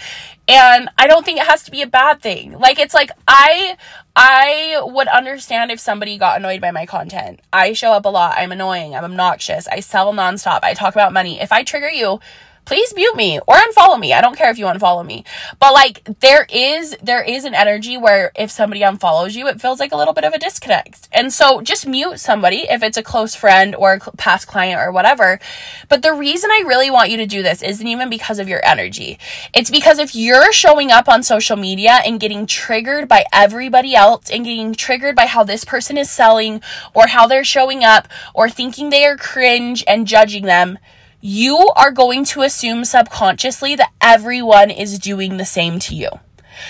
[0.48, 2.54] And I don't think it has to be a bad thing.
[2.54, 3.78] Like, it's like, I,
[4.16, 7.42] I would understand if somebody got annoyed by my content.
[7.54, 8.36] I show up a lot.
[8.38, 8.96] I'm annoying.
[8.96, 9.68] I'm obnoxious.
[9.68, 10.62] I sell nonstop.
[10.64, 11.40] I talk about money.
[11.40, 12.20] If I trigger you,
[12.70, 14.14] please mute me or unfollow me.
[14.14, 15.26] I don't care if you unfollow me.
[15.60, 19.80] But like there is there is an energy where if somebody unfollows you, it feels
[19.80, 21.10] like a little bit of a disconnect.
[21.12, 24.92] And so just mute somebody if it's a close friend or a past client or
[24.92, 25.40] whatever.
[25.88, 28.64] But the reason I really want you to do this isn't even because of your
[28.64, 29.18] energy.
[29.52, 34.30] It's because if you're showing up on social media and getting triggered by everybody else
[34.30, 36.62] and getting triggered by how this person is selling
[36.94, 40.78] or how they're showing up or thinking they are cringe and judging them,
[41.22, 46.10] you are going to assume subconsciously that everyone is doing the same to you.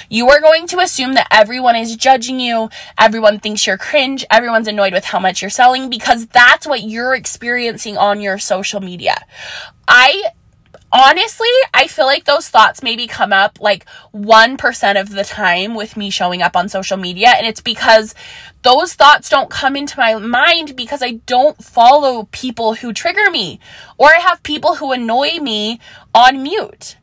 [0.09, 2.69] You are going to assume that everyone is judging you,
[2.99, 7.15] everyone thinks you're cringe, everyone's annoyed with how much you're selling because that's what you're
[7.15, 9.15] experiencing on your social media.
[9.87, 10.25] I
[10.91, 15.97] honestly, I feel like those thoughts maybe come up like 1% of the time with
[15.97, 17.29] me showing up on social media.
[17.29, 18.15] And it's because
[18.61, 23.59] those thoughts don't come into my mind because I don't follow people who trigger me
[23.97, 25.79] or I have people who annoy me
[26.13, 26.97] on mute.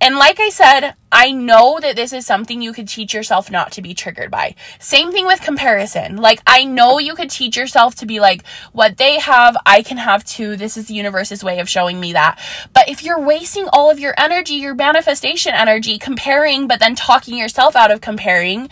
[0.00, 3.72] And like I said, I know that this is something you could teach yourself not
[3.72, 4.54] to be triggered by.
[4.78, 6.16] Same thing with comparison.
[6.16, 9.96] Like, I know you could teach yourself to be like, what they have, I can
[9.96, 10.56] have too.
[10.56, 12.38] This is the universe's way of showing me that.
[12.72, 17.36] But if you're wasting all of your energy, your manifestation energy, comparing, but then talking
[17.36, 18.68] yourself out of comparing,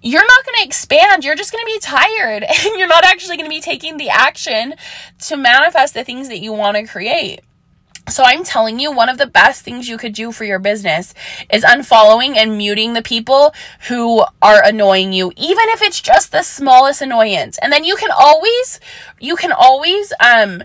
[0.00, 1.24] you're not going to expand.
[1.24, 4.08] You're just going to be tired and you're not actually going to be taking the
[4.08, 4.74] action
[5.26, 7.40] to manifest the things that you want to create.
[8.10, 11.14] So I'm telling you, one of the best things you could do for your business
[11.52, 13.54] is unfollowing and muting the people
[13.88, 17.58] who are annoying you, even if it's just the smallest annoyance.
[17.62, 18.80] And then you can always,
[19.20, 20.64] you can always, um,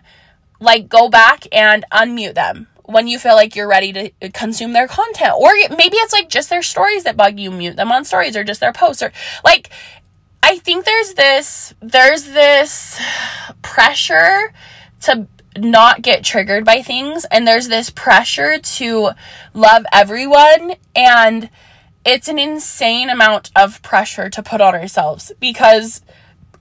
[0.60, 4.88] like go back and unmute them when you feel like you're ready to consume their
[4.88, 5.34] content.
[5.38, 8.44] Or maybe it's like just their stories that bug you, mute them on stories or
[8.44, 9.12] just their posts or
[9.44, 9.70] like,
[10.42, 13.00] I think there's this, there's this
[13.62, 14.54] pressure
[15.02, 15.28] to
[15.58, 19.12] not get triggered by things and there's this pressure to
[19.54, 21.50] love everyone and
[22.06, 26.02] it's an insane amount of pressure to put on ourselves because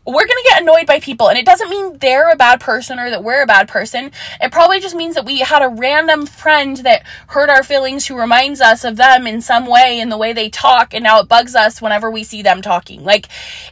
[0.05, 2.99] we're going to get annoyed by people and it doesn't mean they're a bad person
[2.99, 4.11] or that we're a bad person.
[4.41, 8.19] It probably just means that we had a random friend that hurt our feelings who
[8.19, 11.29] reminds us of them in some way in the way they talk and now it
[11.29, 13.05] bugs us whenever we see them talking.
[13.05, 13.29] Like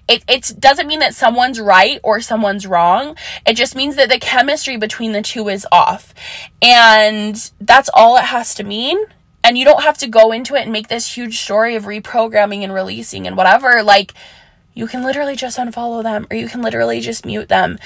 [0.06, 3.16] it it doesn't mean that someone's right or someone's wrong.
[3.44, 6.14] It just means that the chemistry between the two is off.
[6.62, 8.98] And that's all it has to mean
[9.42, 12.62] and you don't have to go into it and make this huge story of reprogramming
[12.62, 14.12] and releasing and whatever like
[14.74, 17.78] you can literally just unfollow them or you can literally just mute them.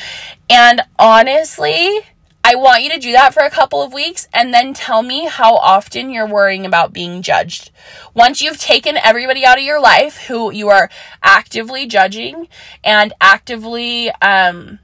[0.49, 2.01] And honestly,
[2.47, 5.27] I want you to do that for a couple of weeks and then tell me
[5.27, 7.71] how often you're worrying about being judged.
[8.13, 10.91] Once you've taken everybody out of your life who you are
[11.23, 12.49] actively judging
[12.85, 14.79] and actively um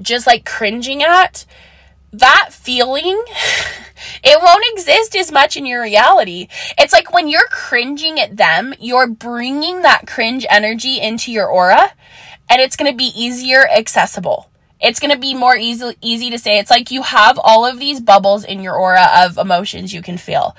[0.00, 1.44] just like cringing at,
[2.12, 3.22] that feeling,
[4.24, 6.48] it won't exist as much in your reality.
[6.78, 11.92] It's like when you're cringing at them, you're bringing that cringe energy into your aura
[12.48, 14.50] and it's going to be easier accessible.
[14.80, 16.58] It's going to be more easy, easy to say.
[16.58, 20.16] It's like you have all of these bubbles in your aura of emotions you can
[20.16, 20.56] feel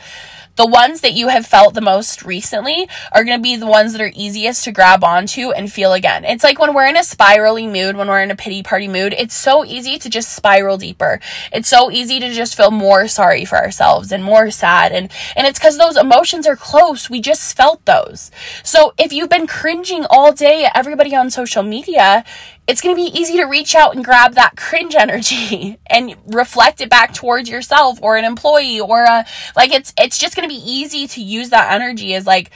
[0.56, 3.94] the ones that you have felt the most recently are going to be the ones
[3.94, 6.26] that are easiest to grab onto and feel again.
[6.26, 9.16] It's like when we're in a spiraling mood, when we're in a pity party mood,
[9.18, 11.20] it's so easy to just spiral deeper.
[11.52, 14.92] It's so easy to just feel more sorry for ourselves and more sad.
[14.92, 17.10] And, and it's because those emotions are close.
[17.10, 18.32] We just felt those.
[18.64, 22.24] So if you've been cringing all day at everybody on social media,
[22.72, 26.80] it's going to be easy to reach out and grab that cringe energy and reflect
[26.80, 29.26] it back towards yourself or an employee or a
[29.58, 32.50] like it's it's just going to be easy to use that energy as like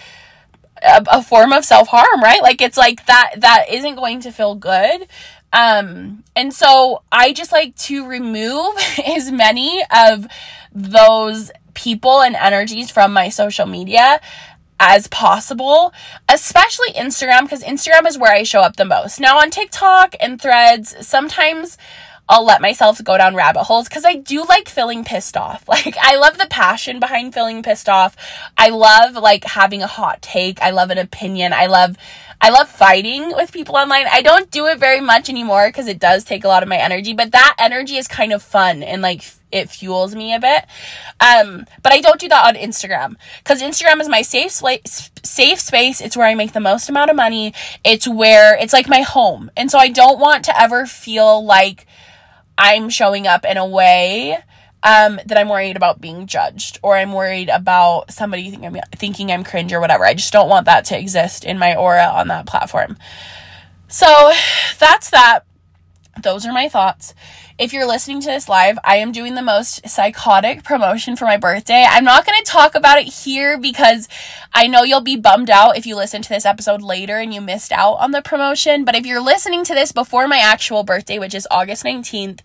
[0.82, 2.42] a, a form of self-harm, right?
[2.42, 5.06] Like it's like that that isn't going to feel good.
[5.52, 8.74] Um and so I just like to remove
[9.06, 10.28] as many of
[10.74, 14.22] those people and energies from my social media
[14.80, 15.94] as possible,
[16.30, 19.20] especially Instagram, because Instagram is where I show up the most.
[19.20, 21.78] Now, on TikTok and threads, sometimes
[22.28, 25.64] I'll let myself go down rabbit holes because I do like feeling pissed off.
[25.76, 28.16] Like, I love the passion behind feeling pissed off.
[28.58, 30.62] I love, like, having a hot take.
[30.62, 31.52] I love an opinion.
[31.52, 31.98] I love,
[32.40, 34.06] I love fighting with people online.
[34.10, 36.78] I don't do it very much anymore because it does take a lot of my
[36.78, 39.24] energy, but that energy is kind of fun and, like,
[39.56, 40.66] it fuels me a bit.
[41.20, 44.52] Um, but I don't do that on Instagram because Instagram is my safe.
[45.24, 46.02] Safe space.
[46.02, 47.54] It's where I make the most amount of money.
[47.84, 51.88] It's where it's like my home, and so I don't want to ever feel like
[52.58, 54.38] I'm showing up in a way
[54.84, 59.32] um, that I'm worried about being judged or I'm worried about somebody thinking I'm, thinking
[59.32, 60.06] I'm cringe or whatever.
[60.06, 62.98] I just don't want that to exist in my aura on that platform.
[63.88, 64.32] So
[64.80, 65.42] that's that.
[66.22, 67.14] Those are my thoughts
[67.58, 71.38] if you're listening to this live, I am doing the most psychotic promotion for my
[71.38, 71.86] birthday.
[71.88, 74.10] I'm not going to talk about it here because
[74.54, 77.40] I know you'll be bummed out if you listen to this episode later and you
[77.40, 78.84] missed out on the promotion.
[78.84, 82.42] But if you're listening to this before my actual birthday, which is August 19th,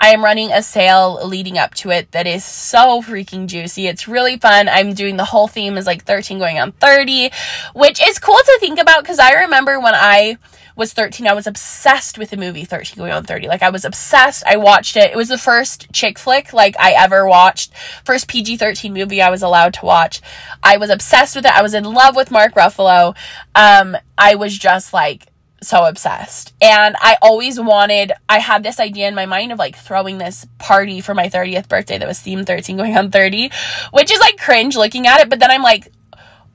[0.00, 3.86] I am running a sale leading up to it that is so freaking juicy.
[3.86, 4.68] It's really fun.
[4.68, 7.30] I'm doing the whole theme is like 13 going on 30,
[7.74, 10.36] which is cool to think about because I remember when I
[10.78, 13.48] was 13, I was obsessed with the movie 13 Going on 30.
[13.48, 14.44] Like, I was obsessed.
[14.46, 15.10] I watched it.
[15.10, 17.74] It was the first chick flick, like, I ever watched.
[18.04, 20.22] First PG 13 movie I was allowed to watch.
[20.62, 21.52] I was obsessed with it.
[21.52, 23.16] I was in love with Mark Ruffalo.
[23.54, 25.26] Um, I was just like,
[25.60, 26.54] so obsessed.
[26.62, 30.46] And I always wanted, I had this idea in my mind of like throwing this
[30.58, 33.50] party for my 30th birthday that was themed 13 going on 30,
[33.90, 35.28] which is like cringe looking at it.
[35.28, 35.92] But then I'm like,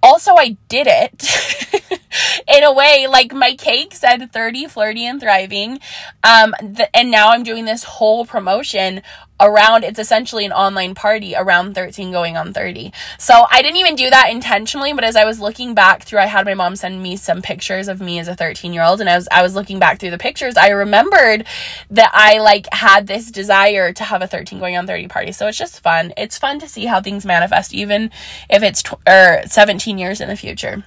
[0.01, 1.99] also I did it
[2.47, 5.79] in a way like my cake said 30 flirty and thriving.
[6.23, 9.01] Um th- and now I'm doing this whole promotion
[9.41, 13.95] around it's essentially an online party around 13 going on 30 so i didn't even
[13.95, 17.01] do that intentionally but as i was looking back through i had my mom send
[17.01, 19.79] me some pictures of me as a 13 year old and as i was looking
[19.79, 21.45] back through the pictures i remembered
[21.89, 25.31] that i like had this desire to have a 13 going on 30 party.
[25.31, 26.13] So it's just fun.
[26.17, 28.11] It's fun to see how things manifest even
[28.49, 30.83] if it's tw- or 17 years in the future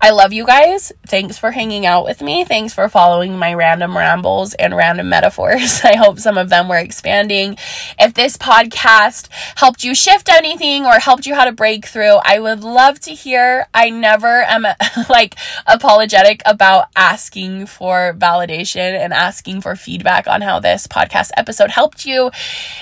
[0.00, 0.92] I love you guys.
[1.06, 2.44] Thanks for hanging out with me.
[2.44, 5.80] Thanks for following my random rambles and random metaphors.
[5.84, 7.56] I hope some of them were expanding.
[7.98, 12.38] If this podcast helped you shift anything or helped you how to break through, I
[12.38, 13.66] would love to hear.
[13.72, 14.66] I never am
[15.08, 15.36] like
[15.66, 22.04] apologetic about asking for validation and asking for feedback on how this podcast episode helped
[22.04, 22.30] you.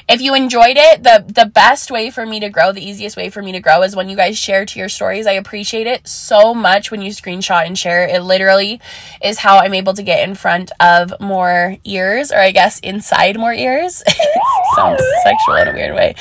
[0.08, 3.28] If you enjoyed it, the the best way for me to grow, the easiest way
[3.30, 5.26] for me to grow is when you guys share to your stories.
[5.26, 8.06] I appreciate it so much when you screenshot and share.
[8.06, 8.80] It literally
[9.22, 13.38] is how I'm able to get in front of more ears, or I guess inside
[13.38, 14.02] more ears.
[14.74, 16.14] Sounds sexual in a weird way.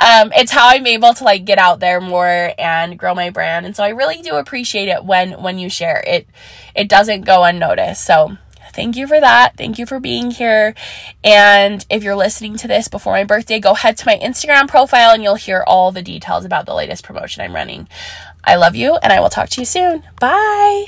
[0.00, 3.66] Um, it's how I'm able to like get out there more and grow my brand.
[3.66, 6.02] And so I really do appreciate it when when you share.
[6.06, 6.28] It
[6.74, 8.04] it doesn't go unnoticed.
[8.04, 8.36] So
[8.76, 9.56] thank you for that.
[9.56, 10.74] Thank you for being here.
[11.24, 15.10] And if you're listening to this before my birthday, go head to my Instagram profile
[15.10, 17.88] and you'll hear all the details about the latest promotion I'm running.
[18.46, 20.04] I love you and I will talk to you soon.
[20.20, 20.86] Bye.